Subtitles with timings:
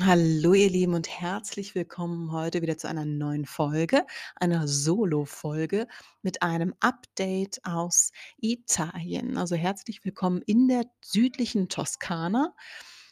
[0.00, 5.86] Hallo ihr Lieben und herzlich willkommen heute wieder zu einer neuen Folge, einer Solo-Folge
[6.20, 9.36] mit einem Update aus Italien.
[9.36, 12.56] Also herzlich willkommen in der südlichen Toskana,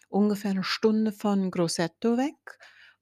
[0.08, 2.58] ungefähr eine Stunde von Grosseto weg,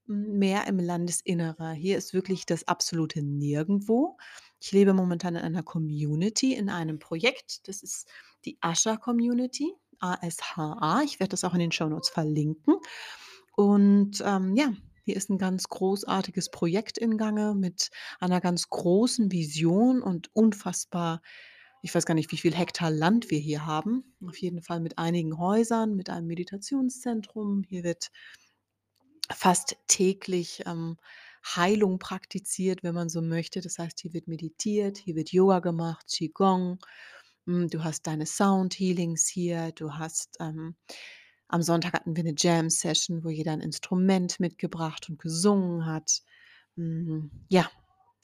[0.06, 1.72] mehr im Landesinnere.
[1.72, 4.18] Hier ist wirklich das absolute Nirgendwo.
[4.60, 7.66] Ich lebe momentan in einer Community, in einem Projekt.
[7.66, 8.06] Das ist
[8.44, 11.02] die Asha Community, A-S-H-A.
[11.02, 12.74] Ich werde das auch in den Shownotes verlinken.
[13.60, 14.72] Und, ähm, ja,
[15.04, 21.20] hier ist ein ganz großartiges Projekt in Gange mit einer ganz großen Vision und unfassbar
[21.82, 24.14] ich weiß gar nicht, wie viel Hektar Land wir hier haben.
[24.26, 27.64] Auf jeden Fall mit einigen Häusern, mit einem Meditationszentrum.
[27.66, 28.10] Hier wird
[29.32, 30.98] fast täglich, ähm,
[31.44, 33.62] Heilung praktiziert, wenn man so möchte.
[33.62, 36.78] Das heißt, hier wird meditiert, hier wird Yoga gemacht, Qigong.
[37.46, 40.76] Hm, du hast deine Sound Healings hier, du hast, ähm
[41.52, 46.22] am Sonntag hatten wir 'ne Jam-Session, wo jeder 'n Instrument mitgebracht und gesungen hat.
[46.76, 47.70] Hm, ja,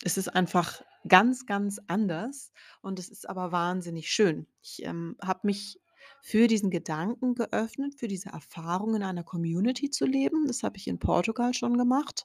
[0.05, 2.53] es ist einfach ganz, ganz anders
[2.83, 4.47] und es ist aber wahnsinnig schön.
[4.63, 5.81] Ich, ähm, habe mich
[6.23, 10.47] für diesen Gedanken geöffnet, für diese Erfahrung in einer Community zu leben.
[10.49, 12.25] Das habe ich in Portugal schon gemacht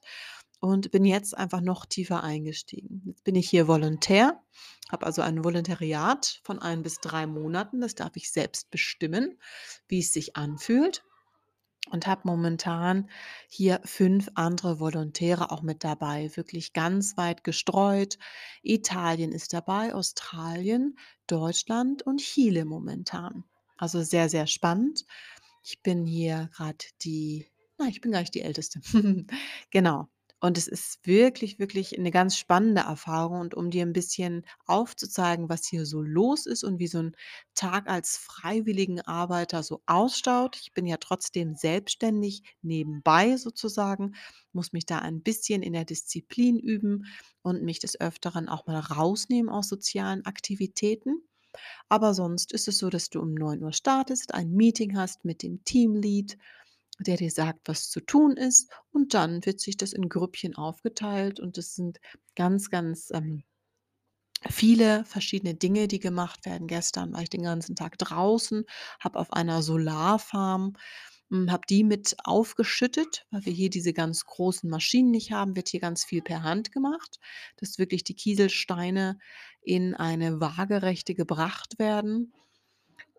[0.62, 3.02] und bin jetzt einfach noch tiefer eingestiegen.
[3.06, 4.42] Jetzt bin ich hier Volontär,
[4.92, 7.82] habe also ein Volontariat von ein bis 3 Monaten.
[7.82, 9.40] Das darf ich selbst bestimmen,
[9.88, 11.04] wie es sich anfühlt
[11.90, 13.10] und habe momentan
[13.50, 18.20] hier 5 andere Volontäre auch mit dabei, wirklich ganz weit gestreut.
[18.62, 20.96] Italien ist dabei, Australien,
[21.26, 23.46] Deutschland und Chile momentan.
[23.78, 25.06] Also sehr, sehr spannend.
[25.64, 27.48] Ich bin hier gerade die
[27.80, 28.80] na, ich bin gar nicht die Älteste.
[29.72, 30.08] Genau.
[30.42, 35.50] Und es ist wirklich, wirklich eine ganz spannende Erfahrung und um dir ein bisschen aufzuzeigen,
[35.50, 37.16] was hier so los ist und wie so ein
[37.54, 40.58] Tag als Freiwilligenarbeiter so ausschaut.
[40.60, 44.16] Ich bin ja trotzdem selbstständig nebenbei sozusagen,
[44.52, 47.06] muss mich da ein bisschen in der Disziplin üben
[47.44, 51.22] und mich des Öfteren auch mal rausnehmen aus sozialen Aktivitäten.
[51.90, 55.44] Aber sonst ist es so, dass du um neun Uhr startest, ein Meeting hast mit
[55.44, 56.38] dem Teamlead,
[57.04, 61.40] der dir sagt, was zu tun ist und dann wird sich das in Grüppchen aufgeteilt
[61.40, 62.00] und es sind
[62.36, 63.44] ganz, ganz, ähm
[64.50, 66.66] viele verschiedene Dinge, die gemacht werden.
[66.68, 68.66] Gestern war ich den ganzen Tag draußen,
[69.00, 70.74] habe auf einer Solarfarm
[71.32, 75.70] hm, habe die mit aufgeschüttet, weil wir hier diese ganz großen Maschinen nicht haben, wird
[75.70, 77.20] hier ganz viel per Hand gemacht,
[77.58, 79.18] dass wirklich die Kieselsteine
[79.62, 82.34] in eine Waagerechte gebracht werden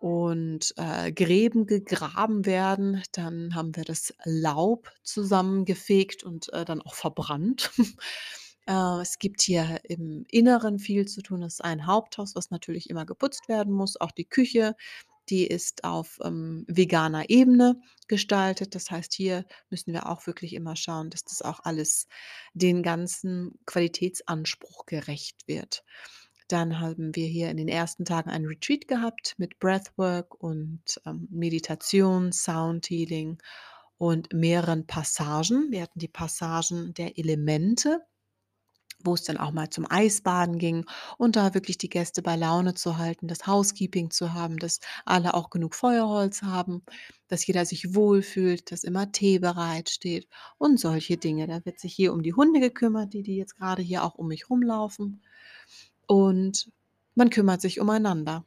[0.02, 3.02] und, äh, Gräben gegraben werden.
[3.12, 7.70] Dann haben wir das Laub zusammengefegt und, äh, dann auch verbrannt.
[8.68, 11.40] Äh, es gibt hier im Inneren viel zu tun.
[11.40, 14.00] Das ist ein Haupthaus, was natürlich immer geputzt werden muss.
[14.00, 14.76] Auch die Küche,
[15.30, 18.76] die ist auf, ähm, veganer Ebene gestaltet.
[18.76, 22.06] Das heißt, hier müssen wir auch wirklich immer schauen, dass das auch alles
[22.54, 25.82] den ganzen Qualitätsanspruch gerecht wird.
[26.52, 31.26] Dann haben wir hier in den ersten Tagen ein Retreat gehabt mit Breathwork und, ähm,
[31.30, 33.38] Meditation, Sound Healing
[33.96, 35.70] und mehreren Passagen.
[35.70, 38.00] Wir hatten die Passagen der Elemente
[39.04, 40.84] wo es dann auch mal zum Eisbaden ging
[41.18, 45.34] und da wirklich die Gäste bei Laune zu halten, das Housekeeping zu haben, dass alle
[45.34, 46.82] auch genug Feuerholz haben,
[47.28, 51.46] dass jeder sich wohlfühlt, dass immer Tee bereitsteht und solche Dinge.
[51.46, 54.28] Da wird sich hier um die Hunde gekümmert, die die jetzt gerade hier auch um
[54.28, 55.22] mich rumlaufen
[56.12, 56.70] und
[57.14, 58.44] man kümmert sich umeinander.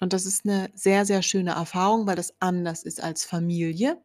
[0.00, 4.00] Und das ist eine sehr, sehr schöne Erfahrung, weil das anders ist als Familie.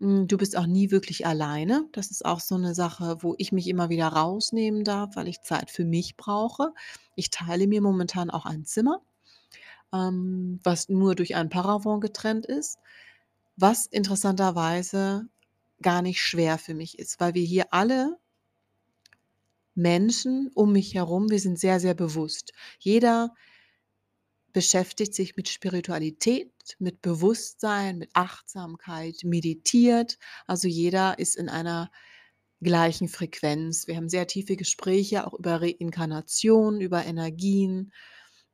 [0.00, 1.86] Hm, du bist auch nie wirklich alleine.
[1.92, 5.42] Das ist auch so 'ne Sache, wo ich mich immer wieder rausnehmen darf, weil ich
[5.42, 6.72] Zeit für mich brauche.
[7.16, 9.00] Ich teile mir momentan auch ein Zimmer,
[9.94, 12.78] ähm, was nur durch ein Paravent getrennt ist,
[13.56, 15.26] was interessanterweise
[15.82, 18.18] gar nicht schwer für mich ist, weil wir hier alle
[19.74, 22.52] Menschen um mich herum wir sind sehr, sehr bewusst.
[22.78, 23.34] Jeder
[24.52, 30.18] beschäftigt sich mit Spiritualität, mit Bewusstsein, mit Achtsamkeit, meditiert.
[30.46, 31.90] Also jeder ist in einer
[32.60, 33.86] gleichen Frequenz.
[33.86, 37.92] Wir haben sehr tiefe Gespräche auch über Reinkarnation, über Energien,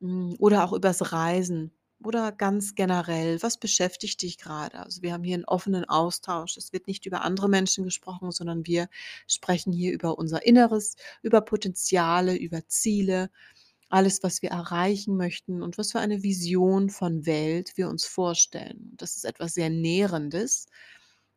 [0.00, 4.78] hm, oder auch übers Reisen oder ganz generell: „Was beschäftigt dich gerade?
[4.80, 6.56] Also, wir haben hier einen offenen Austausch.
[6.56, 8.88] Es wird nicht über andere Menschen gesprochen, sondern wir
[9.26, 13.30] sprechen hier über unser Inneres, über Potenziale, über Ziele,
[13.90, 18.92] alles, was wir erreichen möchten und was für eine Vision von Welt wir uns vorstellen.
[18.96, 20.66] Das ist etwas sehr Nährendes.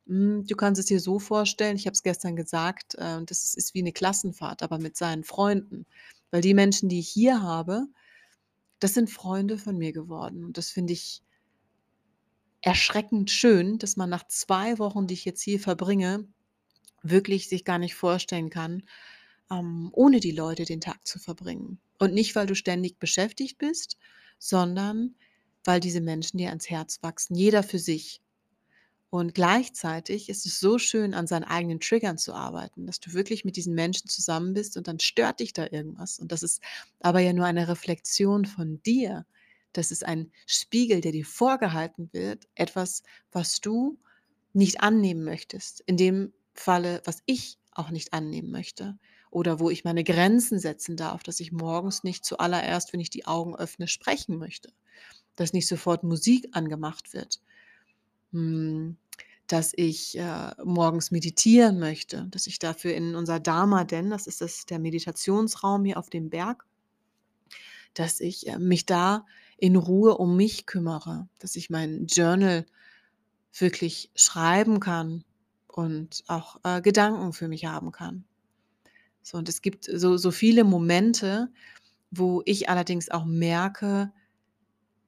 [0.07, 3.73] Hm, du kannst es dir so vorstellen, ich habe es gestern gesagt, äh, das ist
[3.73, 5.85] wie eine Klassenfahrt, aber mit seinen Freunden.
[6.31, 7.87] Weil die Menschen, die ich hier habe,
[8.81, 10.43] das sind Freunde von mir geworden.
[10.43, 11.23] Und das finde ich
[12.61, 16.27] erschreckend schön, dass man nach 2 Wochen, die ich jetzt hier verbringe,
[17.03, 18.83] wirklich sich gar nicht vorstellen kann,
[19.51, 21.79] ähm, ohne die Leute den Tag zu verbringen.
[21.99, 23.97] Und nicht, weil du ständig beschäftigt bist,
[24.39, 25.15] sondern
[25.63, 28.21] weil diese Menschen dir ans Herz wachsen, jeder für sich.
[29.11, 33.43] Und gleichzeitig ist es so schön, an seinen eigenen Triggern zu arbeiten, dass du wirklich
[33.45, 36.17] mit diesen Menschen zusammen bist und dann stört dich da irgendwas.
[36.17, 36.61] Und das ist
[37.01, 39.25] aber ja nur eine Reflexion von dir.
[39.73, 43.03] Das ist ein Spiegel, der dir vorgehalten wird, etwas,
[43.33, 43.99] was du
[44.53, 45.81] nicht annehmen möchtest.
[45.81, 48.97] In dem Falle, was ich auch nicht annehmen möchte.
[49.29, 53.25] Oder wo ich meine Grenzen setzen darf, dass ich morgens nicht zuallererst, wenn ich die
[53.25, 54.71] Augen öffne, sprechen möchte.
[55.35, 57.41] Dass nicht sofort Musik angemacht wird.
[58.33, 58.97] Hm,
[59.51, 64.39] dass ich äh, morgens meditieren möchte, dass ich dafür in unser Dharma, denn das ist
[64.39, 66.65] das, der Meditationsraum hier auf dem Berg,
[67.93, 69.25] dass ich äh, mich da
[69.57, 72.65] in Ruhe um mich kümmere, dass ich mein Journal
[73.51, 75.25] wirklich schreiben kann
[75.67, 78.23] und auch äh, Gedanken für mich haben kann.
[79.21, 81.51] So, und es gibt so, so viele Momente,
[82.09, 84.13] wo ich allerdings auch merke,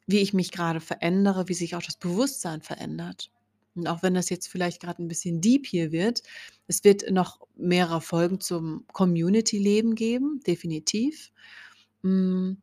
[0.05, 3.31] wie ich mich gerade verändere, wie sich auch das Bewusstsein verändert.
[3.75, 6.21] Und auch wenn das jetzt vielleicht gerade ein bisschen deep hier wird,
[6.67, 11.31] es wird noch mehrere Folgen zum Community-Leben geben, definitiv.
[12.03, 12.61] Hm.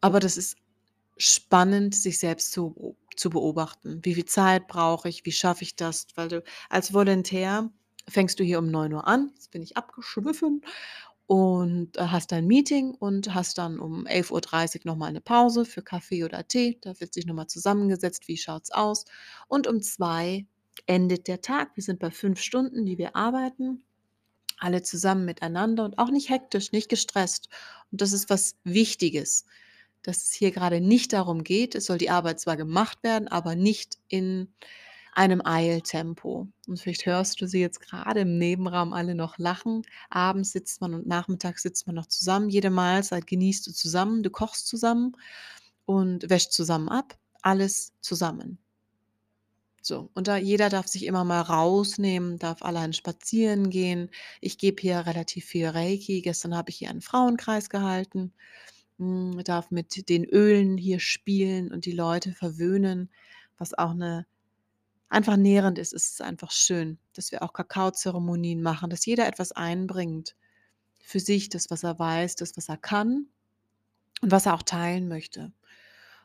[0.00, 0.56] Aber das ist
[1.16, 4.00] spannend, sich selbst zu zu beobachten.
[4.02, 5.24] Wie viel Zeit brauche ich?
[5.24, 6.06] Wie schaffe ich das?
[6.14, 7.70] Weil du als Volontär
[8.08, 10.62] fängst du hier um 9 Uhr an, jetzt bin ich abgeschwiffen
[11.26, 15.64] und äh, hast dein Meeting und hast dann um 11:30 Uhr noch mal 'ne Pause
[15.64, 16.78] für Kaffee oder Tee.
[16.82, 19.04] Da wird sich noch mal zusammengesetzt, wie schaut's aus?
[19.48, 20.46] Und um 2
[20.86, 21.70] endet der Tag.
[21.76, 23.84] Wir sind bei 5 Stunden, die wir arbeiten,
[24.58, 27.48] alle zusammen miteinander und auch nicht hektisch, nicht gestresst.
[27.92, 29.46] Und das ist was Wichtiges
[30.04, 33.56] dass es hier gerade nicht darum geht, es soll die Arbeit zwar gemacht werden, aber
[33.56, 34.54] nicht in
[35.14, 36.48] einem Eiltempo.
[36.66, 39.82] Und vielleicht hörst du sie jetzt gerade im Nebenraum alle noch lachen.
[40.10, 42.48] Abends sitzt man und nachmittags sitzt man noch zusammen.
[42.48, 45.12] Jede Mahlzeit genießt du zusammen, du kochst zusammen
[45.86, 47.18] und wäscht zusammen ab.
[47.42, 48.58] Alles zusammen.
[49.82, 54.10] So, und da jeder darf sich immer mal rausnehmen, darf allein spazieren gehen.
[54.40, 56.22] Ich gebe hier relativ viel Reiki.
[56.22, 58.32] Gestern habe ich hier einen Frauenkreis gehalten
[58.98, 63.10] hm, darf mit den Ölen hier spielen und die Leute verwöhnen,
[63.58, 64.26] was auch eine
[65.08, 65.92] einfach nährend ist.
[65.92, 70.34] Es ist einfach schön, dass wir auch Kakaozeremonien machen, dass jeder etwas einbringt
[71.00, 73.26] für sich, das, was er weiß, das, was er kann
[74.22, 75.52] und was er auch teilen möchte.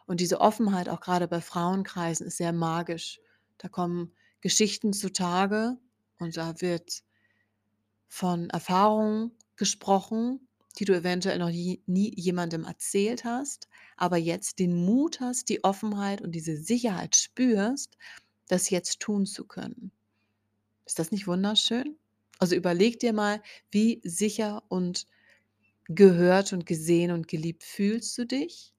[0.06, 3.20] Und diese Offenheit, auch gerade bei Frauenkreisen, ist sehr magisch.
[3.58, 4.12] Da kommen
[4.42, 5.78] Geschichten zutage
[6.18, 7.04] und da wird
[8.08, 10.48] von Erfahrungen gesprochen,
[10.80, 13.68] die du eventuell noch nie, nie jemandem erzählt hast,
[13.98, 17.98] aber jetzt den Mut hast, die Offenheit und diese Sicherheit spürst,
[18.50, 19.94] das jetzt tun zu können.
[20.86, 21.98] Ist das nicht wunderschön?
[22.38, 23.42] Also überleg dir mal,
[23.72, 25.08] wie sicher und
[25.86, 28.74] gehört und gesehen und geliebt fühlst du dich,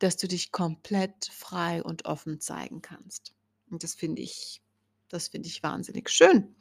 [0.00, 3.34] dass du dich komplett frei und offen zeigen kannst.
[3.70, 4.60] Und das finde ich,
[5.08, 6.56] das finde ich wahnsinnig schön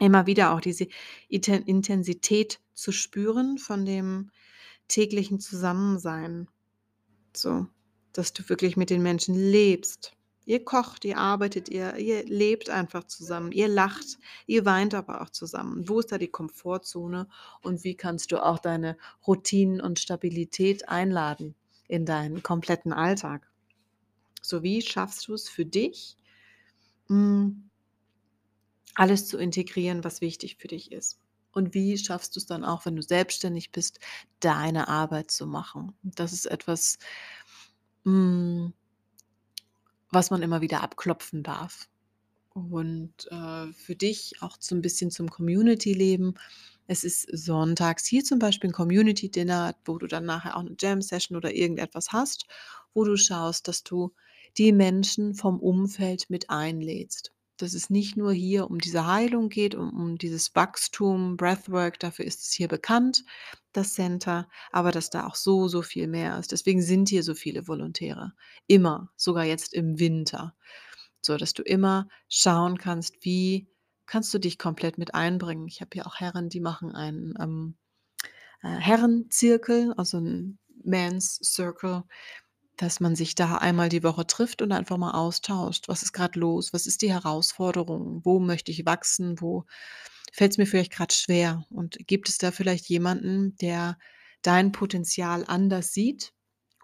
[0.00, 0.88] immer wieder auch diese
[1.28, 4.30] Intensität zu spüren von dem
[4.88, 6.48] täglichen Zusammensein.
[7.36, 7.66] So,
[8.12, 10.16] dass du wirklich mit den Menschen lebst.
[10.46, 15.30] Ihr kocht, ihr arbeitet, ihr, ihr lebt einfach zusammen, ihr lacht, ihr weint aber auch
[15.30, 15.88] zusammen.
[15.88, 17.28] Wo ist da die Komfortzone
[17.62, 21.54] und wie kannst du auch deine Routinen und Stabilität einladen
[21.88, 23.50] in deinen kompletten Alltag?
[24.42, 26.16] So wie schaffst du es für dich,
[27.08, 27.70] hm,
[28.94, 31.18] alles zu integrieren, was wichtig für dich ist.
[31.52, 33.98] Und wie schaffst du es dann auch, wenn du selbstständig bist,
[34.40, 35.94] deine Arbeit zu machen?
[36.02, 36.98] Das ist etwas,
[38.04, 38.72] hm,
[40.10, 41.88] was man immer wieder abklopfen darf.
[42.52, 46.34] Und äh, für dich auch so ein bisschen zum Community-Leben.
[46.86, 51.36] Es ist sonntags hier zum Beispiel ein Community-Dinner, wo du dann nachher auch eine Jam-Session
[51.36, 52.46] oder irgendetwas hast,
[52.92, 54.12] wo du schaust, dass du
[54.58, 59.74] die Menschen vom Umfeld mit einlädst dass es nicht nur hier um diese Heilung geht,
[59.74, 63.24] um, um dieses Wachstum, Breathwork, dafür ist es hier bekannt,
[63.72, 66.52] das Center, aber dass da auch so, so viel mehr ist.
[66.52, 68.32] Deswegen sind hier so viele Volontäre.
[68.66, 70.54] Immer, sogar jetzt im Winter.
[71.22, 73.68] So, dass du immer schauen kannst, wie
[74.06, 75.68] kannst du dich komplett mit einbringen.
[75.68, 77.76] Ich habe hier auch Herren, die machen einen ähm,
[78.62, 82.02] äh, Herrenzirkel, also ein Man's Circle,
[82.80, 85.88] dass man sich da einmal die Woche trifft und einfach mal austauscht.
[85.88, 86.72] Was ist gerade los?
[86.72, 88.24] Was ist die Herausforderung?
[88.24, 89.40] Wo möchte ich wachsen?
[89.40, 89.66] Wo
[90.32, 91.64] fällt es mir vielleicht gerade schwer?
[91.70, 93.98] Und gibt es da vielleicht jemanden, der
[94.42, 96.32] dein Potenzial anders sieht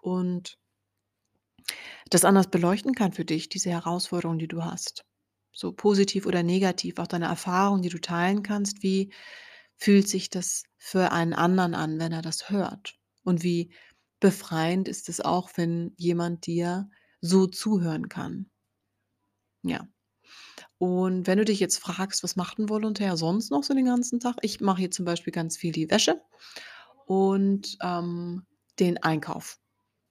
[0.01, 0.57] und
[2.09, 5.03] das anders beleuchten kann für dich, diese Herausforderung, die du hast?
[5.57, 8.83] so positiv oder negativ, auch deine Erfahrung, die du teilen kannst.
[8.83, 9.11] Wie
[9.75, 12.95] fühlt sich das für einen anderen an, wenn er das hört?
[13.23, 13.73] Und wie
[14.19, 16.89] befreiend ist es auch, wenn jemand dir
[17.21, 18.49] so zuhören kann?
[19.63, 19.87] Ja.
[20.79, 24.19] Und wenn du dich jetzt fragst: „Was macht 'n Volontär sonst noch so den ganzen
[24.19, 26.21] Tag?“ Ich mache hier zum Beispiel ganz viel die Wäsche
[27.07, 28.45] und, ähm,
[28.79, 29.59] den Einkauf.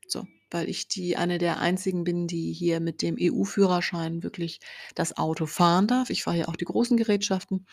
[0.09, 4.61] So, weil ich die eine der einzigen bin, die hier mit dem EU-Führerschein wirklich
[4.95, 6.11] das Auto fahren darf.
[6.11, 7.67] Ich fahre hier auch die großen Gerätschaften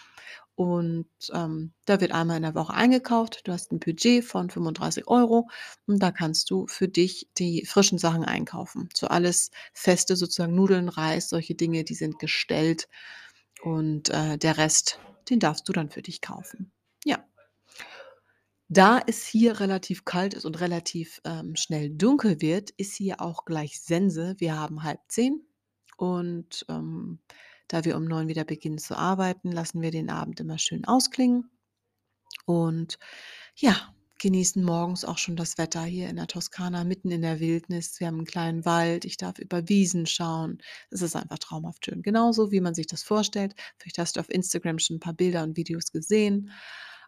[0.55, 3.41] und, ähm, da wird einmal in der Woche eingekauft.
[3.45, 5.47] Du hast 'n Budget von 35 €
[5.87, 8.89] und da kannst du für dich die frischen Sachen einkaufen.
[8.95, 12.87] So alles Feste sozusagen, Nudeln, Reis, solche Dinge, die sind gestellt
[13.63, 14.99] und, äh, der Rest,
[15.29, 16.71] den darfst du dann für dich kaufen.
[18.75, 23.45] Da es hier relativ kalt ist und relativ, ähm, schnell dunkel wird, ist hier auch
[23.45, 24.33] gleich Sense.
[24.39, 25.45] Wir haben 9:30
[25.97, 27.19] und, ähm,
[27.67, 31.51] da wir um 9 wieder beginnen zu arbeiten, lassen wir den Abend immer schön ausklingen
[32.45, 32.99] und
[33.57, 33.75] ja,
[34.19, 37.99] genießen morgens auch schon das Wetter hier in der Toskana mitten in der Wildnis.
[37.99, 40.59] Wir haben 'n kleinen Wald, ich darf über Wiesen schauen.
[40.91, 42.03] Es ist einfach traumhaft schön.
[42.03, 43.55] Genauso, wie man sich das vorstellt.
[43.79, 46.51] Vielleicht hast du auf Instagram schon 'n paar Bilder und Videos gesehen.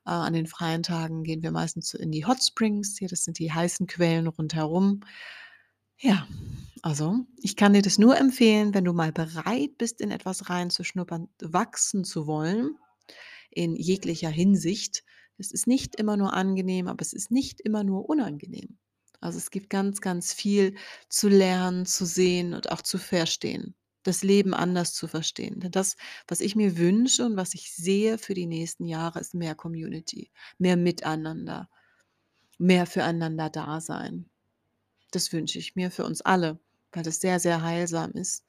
[0.05, 3.39] Äh, an den freien Tagen gehen wir meistens in die Hot Springs hier, das sind
[3.39, 5.01] die heißen Quellen rundherum.
[5.97, 6.27] Ja,
[6.81, 11.29] also, ich kann dir das nur empfehlen, wenn du mal bereit bist, in etwas reinzuschnuppern,
[11.41, 12.77] wachsen zu wollen
[13.51, 15.03] in jeglicher Hinsicht.
[15.38, 18.77] Es ist nicht immer nur angenehm, aber es ist nicht immer nur unangenehm.
[19.21, 20.75] Also, es gibt ganz, ganz viel
[21.09, 23.75] zu lernen, zu sehen und auch zu verstehen.
[24.05, 25.59] Das Leben anders zu verstehen.
[25.59, 25.97] Denn das,
[26.29, 30.31] was ich mir wünsche und was ich sehe für die nächsten Jahre, ist mehr Community,
[30.59, 31.69] mehr Miteinander,
[32.59, 34.29] mehr füreinander Dasein.
[35.12, 36.59] Das wünsche ich mir für uns alle,
[36.93, 38.45] weil das sehr, sehr heilsam ist.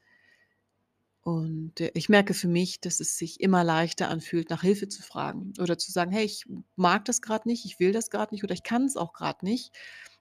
[1.23, 5.03] Und, äh, ich merke für mich, dass es sich immer leichter anfühlt, nach Hilfe zu
[5.03, 6.45] fragen oder zu sagen: „Hey, ich
[6.77, 9.73] mag das grad nicht, ich will das grad nicht oder ich kann's auch grad nicht.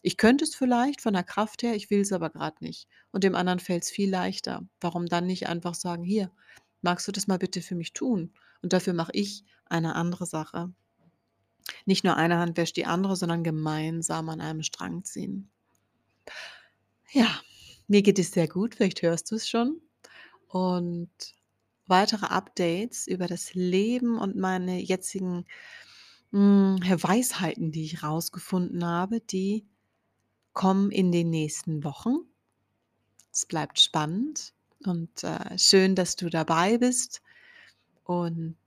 [0.05, 3.35] Ich könnte es vielleicht von der Kraft her, ich will's aber grad nicht.“ Und dem
[3.35, 4.65] anderen fällt's viel leichter.
[4.79, 6.31] Warum dann nicht einfach sagen: „Hier,
[6.81, 10.73] magst du das mal bitte für mich tun?“ Und dafür mache ich eine andere Sache.
[11.87, 15.49] Nicht nur eine Hand wäscht die andere, sondern gemeinsam an einem Strang ziehen.
[17.11, 17.41] Ja,
[17.87, 19.81] mir geht es sehr gut, vielleicht hörst du's schon.
[20.47, 21.09] Und
[21.87, 25.45] weitere Updates über das Leben und meine jetzigen,
[26.31, 29.67] hm, ja, Weisheiten, die ich rausgefunden habe, die
[30.55, 32.15] kommen in den nächsten Wochen.
[33.33, 34.53] Es bleibt spannend
[34.85, 37.21] und, äh, schön, dass du dabei bist
[38.05, 38.57] und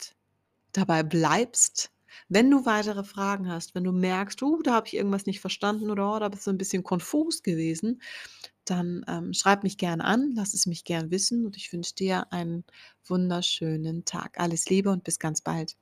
[0.73, 1.92] dabei bleibst.
[2.28, 5.90] Wenn du weitere Fragen hast, wenn du merkst: „Uh, da habe ich irgendwas nicht verstanden“
[5.90, 8.02] oder: „Oh, da bist du 'n bisschen konfus gewesen“,
[8.66, 12.33] dann, ähm, schreib mich gern an, lass es mich gern wissen und ich wünsche dir
[12.33, 12.64] einen
[13.07, 14.40] wunderschönen Tag.
[14.40, 15.76] Alles Liebe und bis ganz bald.